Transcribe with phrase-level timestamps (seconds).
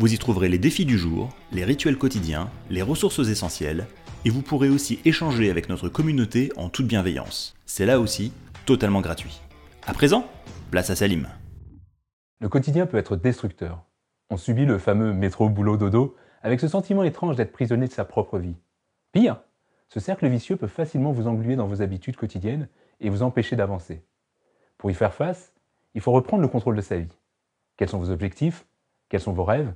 [0.00, 3.86] Vous y trouverez les défis du jour, les rituels quotidiens, les ressources essentielles
[4.24, 7.54] et vous pourrez aussi échanger avec notre communauté en toute bienveillance.
[7.66, 8.32] C'est là aussi
[8.64, 9.42] totalement gratuit.
[9.86, 10.24] À présent,
[10.70, 11.28] place à Salim.
[12.40, 13.84] Le quotidien peut être destructeur.
[14.30, 18.06] On subit le fameux métro boulot dodo avec ce sentiment étrange d'être prisonnier de sa
[18.06, 18.56] propre vie.
[19.12, 19.42] Pire,
[19.88, 24.02] ce cercle vicieux peut facilement vous engluer dans vos habitudes quotidiennes et vous empêcher d'avancer.
[24.78, 25.52] Pour y faire face,
[25.94, 27.18] il faut reprendre le contrôle de sa vie.
[27.76, 28.64] Quels sont vos objectifs?
[29.10, 29.74] Quels sont vos rêves?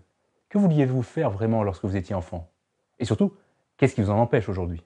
[0.55, 2.49] Que vouliez-vous faire vraiment lorsque vous étiez enfant?
[3.01, 3.33] Et surtout,
[3.77, 4.85] Qu'est-ce qui vous en empêche aujourd'hui?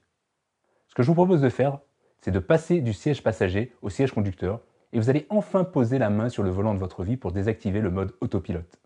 [0.88, 1.78] Ce que je vous propose de faire,
[2.20, 4.60] c'est de passer du siège passager au siège conducteur
[4.95, 7.80] et vous allez enfin poser la main sur le volant de votre vie pour désactiver
[7.82, 8.80] le mode autopilote.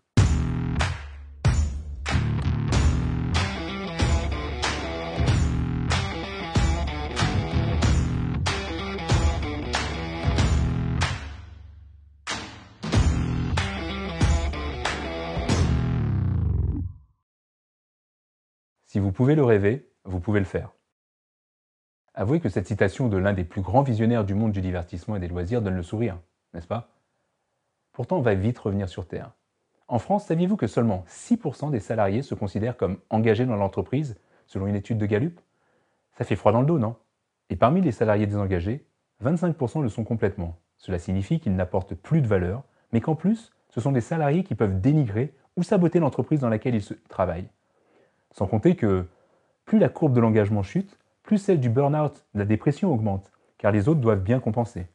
[18.93, 20.69] Si vous pouvez le rêver, vous pouvez le faire.
[22.13, 25.19] Avouez que cette citation de l'un des plus grands visionnaires du monde du divertissement et
[25.19, 26.19] des loisirs donne le sourire,
[26.53, 26.91] n'est-ce pas?
[27.91, 29.31] Pourtant, on va vite revenir sur Terre.
[29.87, 34.67] En France, saviez-vous que seulement 6% des salariés se considèrent comme engagés dans l'entreprise, selon
[34.67, 35.39] une étude de Gallup?
[36.15, 36.95] Ça fait froid dans le dos, non?
[37.49, 38.85] Et parmi les salariés désengagés,
[39.23, 40.59] 25% le sont complètement.
[40.77, 44.53] Cela signifie qu'ils n'apportent plus de valeur, mais qu'en plus, ce sont des salariés qui
[44.53, 47.49] peuvent dénigrer ou saboter l'entreprise dans laquelle ils travaillent.
[48.33, 49.05] Sans compter que
[49.65, 53.71] plus la courbe de l'engagement chute, plus celle du burn-out, de la dépression augmente, car
[53.71, 54.87] les autres doivent bien compenser.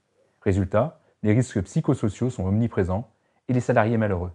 [0.42, 3.10] Résultat, les risques psychosociaux sont omniprésents
[3.48, 4.32] et les salariés malheureux.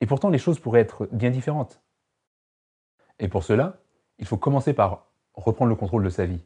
[0.00, 1.80] Et pourtant, les choses pourraient être bien différentes.
[3.18, 3.78] Et pour cela,
[4.18, 6.44] il faut commencer par reprendre le contrôle de sa vie,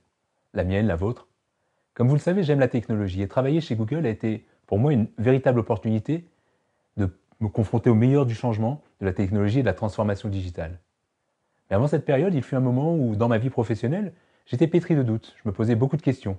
[0.55, 1.29] la mienne, la vôtre.
[1.95, 4.93] Comme vous le savez, j'aime la technologie et travailler chez Google a été pour moi
[4.93, 6.29] une véritable opportunité
[6.97, 7.11] de
[7.41, 10.79] me confronter au meilleur du changement, de la technologie et de la transformation digitale.
[11.69, 14.13] Mais avant cette période, il fut un moment où, dans ma vie professionnelle,
[14.47, 16.39] j'étais pétri de doutes, je me posais beaucoup de questions.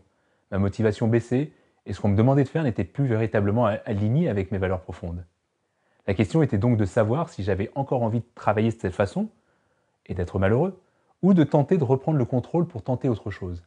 [0.52, 1.52] Ma motivation baissait,
[1.86, 5.26] et ce qu'on me demandait de faire n'était plus véritablement aligné avec mes valeurs profondes.
[6.08, 9.30] La question était donc de savoir si j'avais encore envie de travailler de cette façon,
[10.08, 10.82] et d'être malheureux,
[11.22, 13.64] ou de tenter de reprendre le contrôle pour tenter autre chose.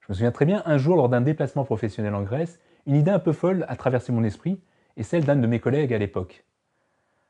[0.00, 3.10] Je me souviens très bien, un jour, lors d'un déplacement professionnel en Grèce, une idée
[3.10, 4.60] un peu folle a traversé mon esprit,
[4.96, 6.44] et celle d'un de mes collègues à l'époque.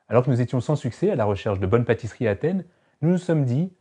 [0.09, 2.65] Alors que nous étions sans succès à la recherche de bonnes pâtisseries à Athènes,
[3.01, 3.73] nous nous sommes dit,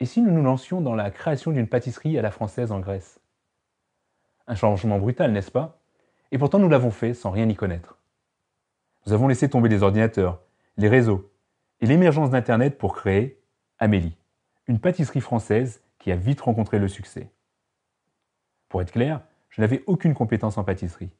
[0.00, 3.20] et si nous nous lancions dans la création d'une pâtisserie à la française en Grèce?
[4.46, 5.80] Un changement brutal, n'est-ce pas?
[6.30, 7.98] Et pourtant nous l'avons fait sans rien y connaître.
[9.06, 10.42] Nous avons laissé tomber les ordinateurs,
[10.76, 11.30] les réseaux
[11.80, 13.40] et l'émergence d'Internet pour créer
[13.78, 14.16] Amélie,
[14.66, 17.30] une pâtisserie française qui a vite rencontré le succès.
[18.68, 21.10] Pour être clair, je n'avais aucune compétence en pâtisserie.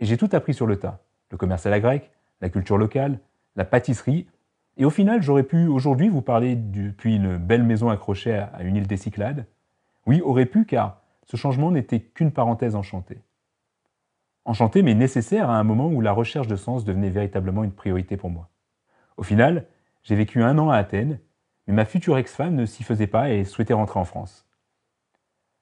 [0.00, 1.00] Et j'ai tout appris sur le tas.
[1.30, 3.20] Le commerce à la grecque, la culture locale,
[3.56, 4.28] la pâtisserie
[4.78, 8.76] et au final, j'aurais pu aujourd'hui vous parler depuis une belle maison accrochée à une
[8.76, 9.44] île des Cyclades.
[10.06, 13.18] Oui, aurait pu, car ce changement n'était qu'une parenthèse enchantée.
[14.44, 18.16] Enchantée, mais nécessaire à un moment où la recherche de sens devenait véritablement une priorité
[18.16, 18.48] pour moi.
[19.16, 19.66] Au final,
[20.04, 21.18] j'ai vécu un an à Athènes,
[21.66, 24.46] mais ma future ex-femme ne s'y faisait pas et souhaitait rentrer en France.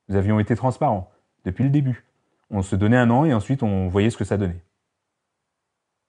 [0.08, 1.10] Nous avions été transparents,
[1.44, 2.04] depuis le début.
[2.50, 4.62] On se donnait un an et ensuite on voyait ce que ça donnait.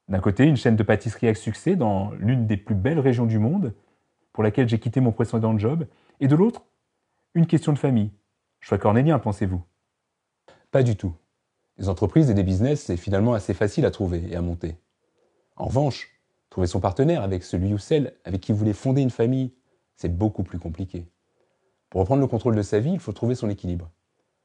[0.07, 3.39] D'un côté, une chaîne de pâtisserie à succès dans l'une des plus belles régions du
[3.39, 3.73] monde,
[4.31, 5.85] pour laquelle j'ai quitté mon précédent job,
[6.19, 6.63] et de l'autre,
[7.33, 8.11] une question de famille.
[8.59, 9.61] Choix cornélien, pensez-vous?
[10.71, 11.13] Pas du tout.
[11.77, 14.77] Les entreprises et des business, c'est finalement assez facile à trouver et à monter.
[15.55, 16.09] En revanche,
[16.49, 19.53] trouver son partenaire avec celui ou celle avec qui vous voulez fonder une famille,
[19.95, 21.07] c'est beaucoup plus compliqué.
[21.89, 23.91] Pour reprendre le contrôle de sa vie, il faut trouver son équilibre.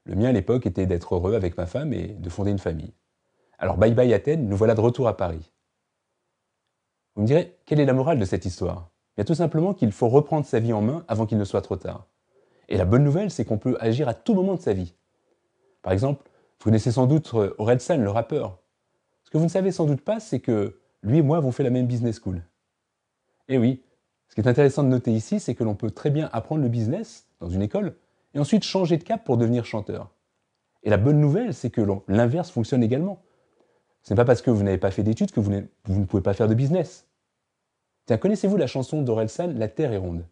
[0.05, 2.93] Le mien à l'époque était d'être heureux avec ma femme et de fonder une famille.
[3.57, 5.52] Alors bye bye Athènes, nous voilà de retour à Paris.
[7.15, 8.89] Vous me direz, quelle est la morale de cette histoire?
[9.15, 11.75] Bien tout simplement qu'il faut reprendre sa vie en main avant qu'il ne soit trop
[11.75, 12.07] tard.
[12.69, 14.95] Et la bonne nouvelle, c'est qu'on peut agir à tout moment de sa vie.
[15.83, 16.23] Par exemple,
[16.59, 18.57] vous connaissez sans doute euh, Orelsan, le rappeur.
[19.23, 21.63] Ce que vous ne savez sans doute pas, c'est que lui et moi avons fait
[21.63, 22.41] la même business school.
[23.47, 23.83] Et oui,
[24.29, 26.69] ce qui est intéressant de noter ici, c'est que l'on peut très bien apprendre le
[26.69, 27.95] business dans une école
[28.33, 30.09] et ensuite changer de cap pour devenir chanteur.
[30.81, 33.21] Et la bonne nouvelle, c'est que l'inverse fonctionne également.
[34.03, 36.33] Ce n'est pas parce que vous n'avez pas fait d'études que vous, ne pouvez pas
[36.33, 37.07] faire de business.
[38.05, 40.25] Tiens, connaissez-vous la chanson d'Orelsan La Terre est ronde?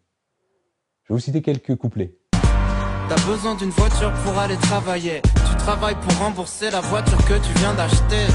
[1.04, 2.14] Je vais vous citer quelques couplets.
[3.08, 5.22] T'as besoin d'une voiture pour aller travailler.
[5.22, 8.26] tu travailles pour rembourser la voiture que tu viens d'acheter.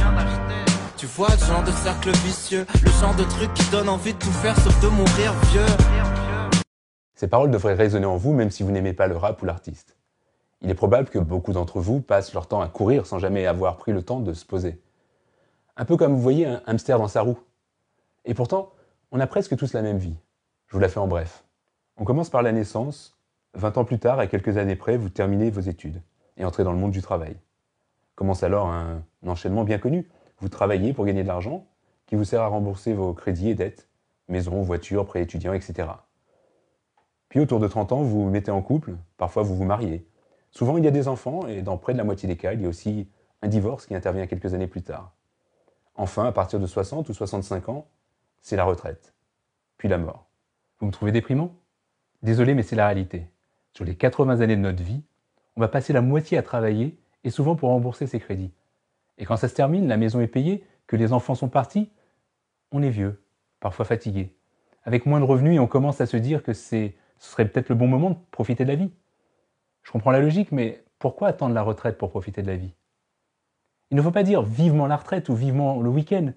[0.97, 4.17] Tu vois le genre de cercle vicieux, le genre de truc qui donne envie de
[4.17, 6.61] tout faire sauf de mourir vieux.
[7.13, 9.97] Ces paroles devraient résonner en vous même si vous n'aimez pas le rap ou l'artiste.
[10.61, 13.77] Il est probable que beaucoup d'entre vous passent leur temps à courir sans jamais avoir
[13.77, 14.81] pris le temps de se poser.
[15.79, 17.37] Un peu comme vous voyez un hamster dans sa roue.
[18.25, 18.73] Et pourtant,
[19.11, 20.15] on a presque tous la même vie.
[20.65, 21.45] Je vous la fais en bref.
[21.97, 23.15] On commence par la naissance.
[23.53, 26.01] 20 ans plus tard, à quelques années près, vous terminez vos études
[26.35, 27.37] et entrez dans le monde du travail.
[28.15, 30.09] Commence alors un enchaînement bien connu.
[30.39, 31.67] Vous travaillez pour gagner de l'argent
[32.07, 33.87] qui vous sert à rembourser vos crédits et dettes,
[34.29, 35.89] maison, voiture, prêt étudiant, etc.
[37.29, 40.07] Puis autour de 30 ans, vous vous mettez en couple, parfois vous vous mariez.
[40.49, 42.61] Souvent il y a des enfants et dans près de la moitié des cas, il
[42.61, 43.07] y a aussi
[43.43, 45.16] un divorce qui intervient quelques années plus tard.
[45.97, 47.87] Enfin, à partir de 60 ou 65 ans,
[48.41, 49.13] c'est la retraite,
[49.77, 50.27] puis la mort.
[50.79, 51.55] Vous me trouvez déprimant?
[52.21, 53.27] Désolé, mais c'est la réalité.
[53.73, 55.01] Sur les 80 années de notre vie,
[55.55, 58.51] on va passer la moitié à travailler et souvent pour rembourser ses crédits.
[59.17, 61.89] Et quand ça se termine, la maison est payée, que les enfants sont partis,
[62.71, 63.23] on est vieux,
[63.59, 64.35] parfois fatigué,
[64.83, 67.75] avec moins de revenus et on commence à se dire que ce serait peut-être le
[67.75, 68.91] bon moment de profiter de la vie.
[69.81, 72.73] Je comprends la logique, mais pourquoi attendre la retraite pour profiter de la vie?
[73.91, 76.31] Il ne faut pas dire vivement la retraite ou vivement le week-end.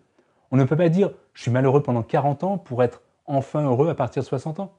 [0.51, 3.89] On ne peut pas dire je suis malheureux pendant 40 ans pour être enfin heureux
[3.89, 4.73] à partir de 60 ans.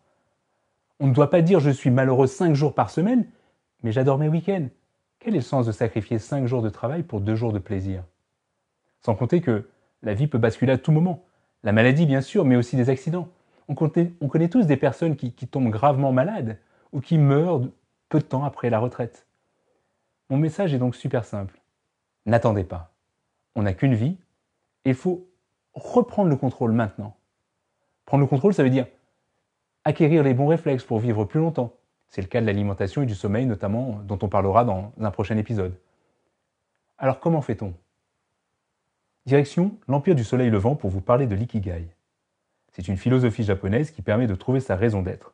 [0.99, 3.25] On ne doit pas dire je suis malheureux 5 jours par semaine,
[3.83, 4.67] mais j'adore mes week-ends.
[5.19, 8.03] Quel est le sens de sacrifier 5 jours de travail pour 2 jours de plaisir?
[9.01, 9.67] Sans compter que
[10.03, 11.23] la vie peut basculer à tout moment.
[11.63, 13.29] La maladie, bien sûr, mais aussi des accidents.
[13.67, 16.57] On connaît, tous des personnes qui, qui tombent gravement malades
[16.91, 17.61] ou qui meurent
[18.09, 19.27] peu de temps après la retraite.
[20.29, 21.60] Mon message est donc super simple.
[22.25, 22.93] N'attendez pas.
[23.55, 24.17] On n'a qu'une vie
[24.85, 25.27] il faut
[25.73, 27.15] reprendre le contrôle maintenant.
[28.05, 28.87] Prendre le contrôle, ça veut dire
[29.83, 31.73] acquérir les bons réflexes pour vivre plus longtemps,
[32.07, 35.37] c'est le cas de l'alimentation et du sommeil notamment, dont on parlera dans un prochain
[35.37, 35.75] épisode.
[36.99, 37.73] Alors comment fait-on?
[39.25, 41.87] Direction l'Empire du Soleil Levant pour vous parler de l'ikigai.
[42.73, 45.33] C'est une philosophie japonaise qui permet de trouver sa raison d'être.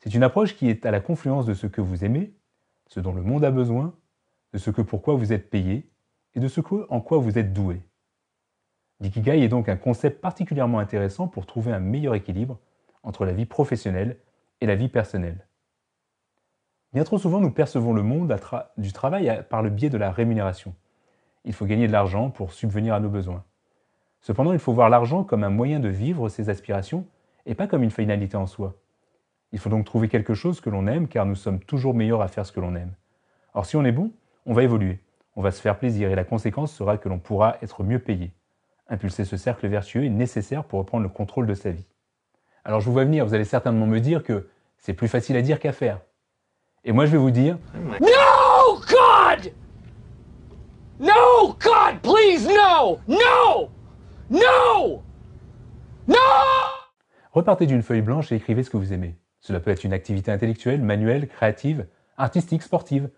[0.00, 2.32] C'est une approche qui est à la confluence de ce que vous aimez,
[2.88, 3.94] ce dont le monde a besoin,
[4.52, 5.88] de ce que pourquoi vous êtes payé
[6.34, 7.82] et de ce en quoi vous êtes doué.
[9.00, 12.58] L'ikigai est donc un concept particulièrement intéressant pour trouver un meilleur équilibre
[13.02, 14.18] entre la vie professionnelle
[14.60, 15.46] et la vie personnelle.
[16.92, 18.38] Bien trop souvent, nous percevons le monde
[18.76, 20.74] du travail par le biais de la rémunération.
[21.44, 23.44] Il faut gagner de l'argent pour subvenir à nos besoins.
[24.20, 27.06] Cependant, il faut voir l'argent comme un moyen de vivre ses aspirations
[27.44, 28.76] et pas comme une finalité en soi.
[29.50, 32.28] Il faut donc trouver quelque chose que l'on aime car nous sommes toujours meilleurs à
[32.28, 32.94] faire ce que l'on aime.
[33.54, 34.12] Or, si on est bon,
[34.46, 35.00] on va évoluer,
[35.36, 38.32] on va se faire plaisir et la conséquence sera que l'on pourra être mieux payé.
[38.88, 41.86] Impulser ce cercle vertueux est nécessaire pour reprendre le contrôle de sa vie.
[42.64, 45.42] Alors je vous vois venir, vous allez certainement me dire que c'est plus facile à
[45.42, 46.00] dire qu'à faire.
[46.84, 47.58] Et moi, je vais vous dire
[48.00, 49.52] No, God!
[50.98, 52.98] No, God, please, no!
[53.06, 53.70] No!
[54.28, 55.02] No!
[56.08, 56.16] No!
[57.30, 59.16] Repartez d'une feuille blanche et écrivez ce que vous aimez.
[59.40, 61.86] Cela peut être une activité intellectuelle, manuelle, créative,
[62.16, 63.08] artistique, sportive.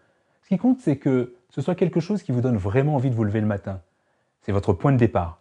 [0.44, 3.14] Ce qui compte, c'est que ce soit quelque chose qui vous donne vraiment envie de
[3.14, 3.80] vous lever le matin.
[4.42, 5.40] C'est votre point de départ.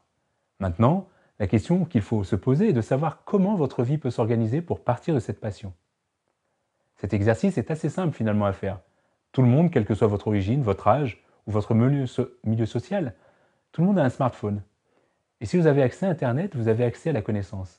[0.61, 1.09] Maintenant,
[1.39, 4.79] la question qu'il faut se poser est de savoir comment votre vie peut s'organiser pour
[4.79, 5.73] partir de cette passion.
[6.95, 8.79] Cet exercice est assez simple finalement à faire.
[9.33, 13.13] Tout le monde, quelle que soit votre origine, votre âge ou votre milieu, social,
[13.73, 14.61] tout le monde a un smartphone.
[15.41, 17.77] Et si vous avez accès à Internet, vous avez accès à la connaissance,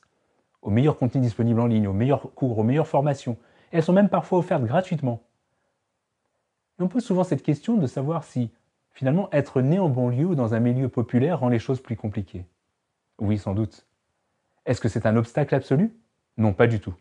[0.61, 3.35] aux meilleurs contenus disponibles en ligne, aux meilleurs cours, aux meilleures formations.
[3.71, 5.23] Elles sont même parfois offertes gratuitement.
[6.79, 8.51] Et on pose souvent cette question de savoir si,
[8.91, 12.45] finalement, être né en banlieue ou dans un milieu populaire rend les choses plus compliquées.
[13.19, 13.87] Oui, sans doute.
[14.65, 15.93] Est-ce que c'est un obstacle absolu?
[16.37, 16.93] Non, pas du tout.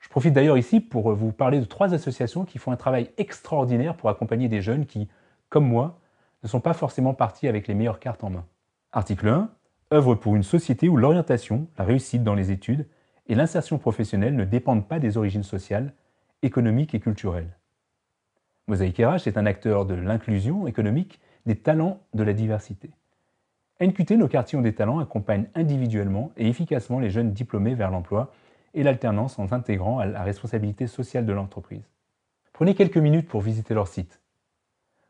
[0.00, 3.96] Je profite d'ailleurs ici pour vous parler de trois associations qui font un travail extraordinaire
[3.96, 5.08] pour accompagner des jeunes qui,
[5.48, 5.98] comme moi,
[6.42, 8.46] ne sont pas forcément partis avec les meilleures cartes en main.
[8.92, 9.50] Article 1.
[9.92, 12.86] œuvre pour une société où l'orientation, la réussite dans les études
[13.26, 15.92] et l'insertion professionnelle ne dépendent pas des origines sociales,
[16.42, 17.57] économiques et culturelles.
[18.68, 22.90] Mosaïque RH est un acteur de l'inclusion économique des talents de la diversité.
[23.80, 28.32] NQT, nos quartiers ont des talents, accompagnent individuellement et efficacement les jeunes diplômés vers l'emploi
[28.74, 31.88] et l'alternance en intégrant à la responsabilité sociale de l'entreprise.
[32.52, 34.20] Prenez quelques minutes pour visiter leur site.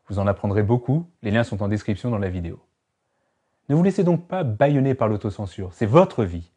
[0.07, 2.59] Vous en apprendrez beaucoup, les liens sont en description dans la vidéo.
[3.67, 6.51] Ne vous laissez donc pas bâillonner par l'autocensure, c'est votre vie.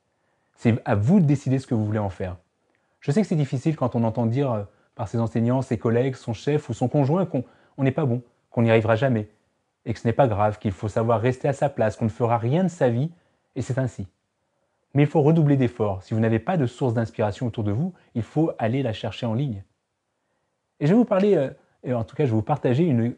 [0.55, 2.37] C'est à vous de décider ce que vous voulez en faire.
[3.01, 4.65] Je sais que c'est difficile quand on entend dire euh,
[5.03, 7.43] par ses enseignants, ses collègues, son chef ou son conjoint qu'on
[7.77, 9.29] n'est pas bon, qu'on n'y arrivera jamais,
[9.85, 12.11] et que ce n'est pas grave, qu'il faut savoir rester à sa place, qu'on ne
[12.11, 13.11] fera rien de sa vie,
[13.57, 14.07] et c'est ainsi.
[14.95, 16.05] Mais il faut redoubler d'efforts.
[16.05, 19.27] Si vous n'avez pas de source d'inspiration autour de vous, il faut aller la chercher
[19.27, 19.65] en ligne.
[20.79, 23.17] Et je vais vous parler euh, en tout cas je vais vous partager une,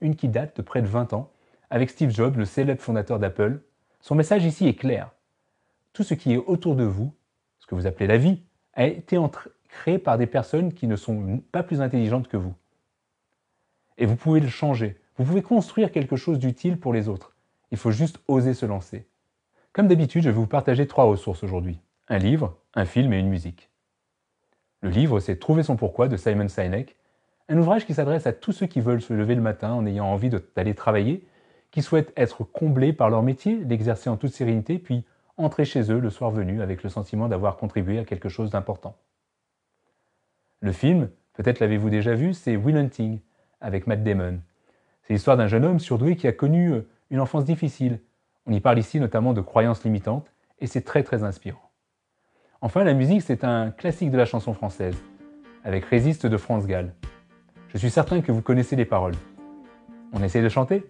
[0.00, 1.30] une qui date de près de 20 ans,
[1.68, 3.60] avec Steve Jobs, le célèbre fondateur d'Apple.
[4.00, 5.10] Son message ici est clair.
[5.92, 7.12] Tout ce qui est autour de vous,
[7.58, 8.40] ce que vous appelez la vie,
[8.72, 9.18] a été
[9.68, 12.54] créé par des personnes qui ne sont pas plus intelligentes que vous.
[13.98, 14.96] Et vous pouvez le changer.
[15.16, 17.34] Vous pouvez construire quelque chose d'utile pour les autres.
[17.70, 19.06] Il faut juste oser se lancer.
[19.72, 21.78] Comme d'habitude, je vais vous partager trois ressources aujourd'hui.
[22.08, 23.70] Un livre, un film et une musique.
[24.80, 26.96] Le livre, c'est Trouver son pourquoi de Simon Sinek,
[27.48, 30.06] un ouvrage qui s'adresse à tous ceux qui veulent se lever le matin en ayant
[30.06, 31.26] envie d'aller travailler,
[31.70, 35.04] qui souhaitent être comblés par leur métier, l'exercer en toute sérénité, puis
[35.36, 38.96] entrer chez eux le soir venu avec le sentiment d'avoir contribué à quelque chose d'important.
[40.60, 43.20] Le film, peut-être l'avez-vous déjà vu, c'est Will Hunting
[43.60, 44.40] avec Matt Damon.
[45.02, 48.00] C'est l'histoire d'un jeune homme surdoué qui a connu euh, une enfance difficile.
[48.46, 51.70] On y parle ici notamment de croyances limitantes et c'est très très inspirant.
[52.60, 54.96] Enfin, la musique, c'est un classique de la chanson française,
[55.62, 56.92] avec Résiste de France Gall.
[57.68, 59.14] Je suis certain que vous connaissez les paroles.
[60.12, 60.84] On essaie de chanter?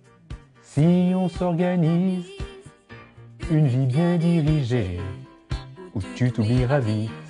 [0.63, 2.27] Si on s'organise,
[3.51, 4.99] une vie bien dirigée,
[5.95, 7.27] où tu t'oublieras vite.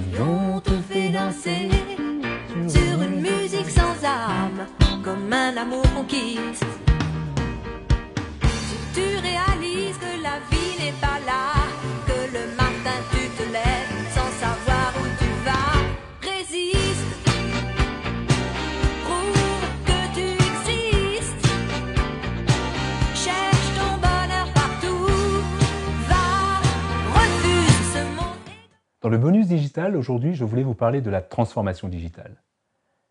[0.00, 1.68] Si on te fait danser
[2.68, 4.66] sur une musique sans âme,
[5.04, 6.04] comme un amour qu'on
[8.94, 9.00] tu
[29.10, 32.36] Dans le bonus digital, aujourd'hui, je voulais vous parler de la transformation digitale.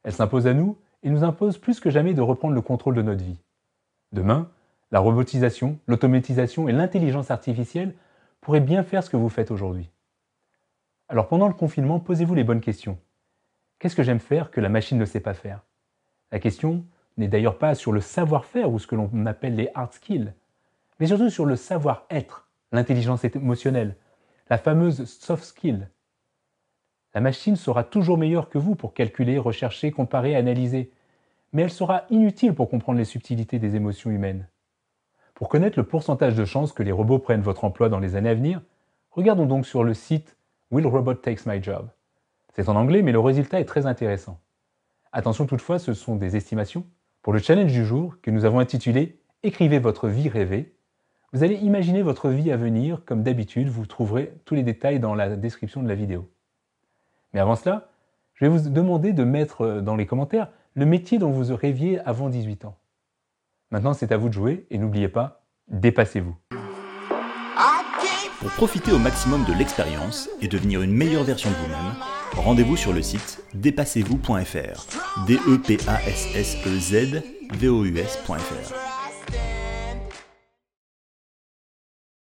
[0.06, 3.01] Elle s'impose à nous et nous impose plus que jamais de reprendre le contrôle de
[3.01, 3.36] notre vie.
[4.13, 4.50] Demain,
[4.91, 7.96] la robotisation, l'automatisation et l'intelligence artificielle
[8.39, 9.89] pourraient bien faire ce que vous faites aujourd'hui.
[11.10, 12.98] Alors pendant le confinement, posez-vous les bonnes questions.
[13.79, 15.65] Qu'est-ce que j'aime faire que la machine ne sait pas faire?
[16.32, 16.86] La question
[17.18, 20.32] n'est d'ailleurs pas sur le savoir-faire ou ce que l'on appelle les hard skills,
[21.01, 23.98] mais surtout sur le savoir-être, l'intelligence émotionnelle,
[24.50, 25.89] la fameuse soft skill,
[27.13, 30.91] la machine sera toujours meilleure que vous pour calculer, rechercher, comparer, analyser,
[31.53, 34.48] mais elle sera inutile pour comprendre les subtilités des émotions humaines.
[35.34, 38.29] Pour connaître le pourcentage de chances que les robots prennent votre emploi dans les années
[38.29, 38.62] à venir,
[39.12, 40.36] regardons donc sur le site
[40.70, 41.89] Will Robot Takes My Job.
[42.53, 44.39] C'est en anglais, mais le résultat est très intéressant.
[45.12, 46.86] Attention toutefois, ce sont des estimations.
[47.24, 50.75] Pour le challenge du jour, que nous avons intitulé Écrivez votre vie rêvée,
[51.33, 55.13] vous allez imaginer votre vie à venir, comme d'habitude, vous trouverez tous les détails dans
[55.13, 56.27] la description de la vidéo.
[57.33, 57.89] Mais avant cela,
[58.33, 62.00] je vais vous demander de mettre euh, dans les commentaires le métier dont vous rêviez
[62.00, 62.77] avant 18 ans.
[63.69, 66.36] Maintenant, c'est à vous de jouer et n'oubliez pas, dépassez-vous.
[68.39, 71.95] Pour profiter au maximum de l'expérience et devenir une meilleure version de vous-même,
[72.33, 75.25] rendez-vous sur le site dépassez-vous.fr.
[75.27, 77.21] D E P A S S E Z
[77.51, 78.88] V O U S.fr.